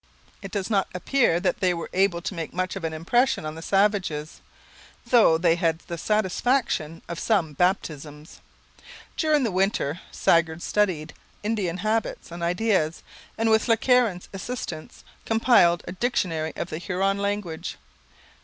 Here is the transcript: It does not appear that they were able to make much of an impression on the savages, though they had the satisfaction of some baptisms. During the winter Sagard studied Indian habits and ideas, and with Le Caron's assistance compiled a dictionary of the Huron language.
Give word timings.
It 0.41 0.49
does 0.49 0.71
not 0.71 0.87
appear 0.95 1.39
that 1.39 1.59
they 1.59 1.75
were 1.75 1.91
able 1.93 2.23
to 2.23 2.33
make 2.33 2.55
much 2.55 2.75
of 2.75 2.83
an 2.83 2.91
impression 2.91 3.45
on 3.45 3.53
the 3.53 3.61
savages, 3.61 4.41
though 5.05 5.37
they 5.37 5.57
had 5.57 5.77
the 5.85 5.95
satisfaction 5.95 7.03
of 7.07 7.19
some 7.19 7.53
baptisms. 7.53 8.39
During 9.15 9.43
the 9.43 9.51
winter 9.51 10.01
Sagard 10.11 10.63
studied 10.63 11.13
Indian 11.43 11.77
habits 11.77 12.31
and 12.31 12.41
ideas, 12.41 13.03
and 13.37 13.51
with 13.51 13.67
Le 13.67 13.77
Caron's 13.77 14.27
assistance 14.33 15.03
compiled 15.27 15.83
a 15.87 15.91
dictionary 15.91 16.53
of 16.55 16.71
the 16.71 16.79
Huron 16.79 17.19
language. 17.19 17.77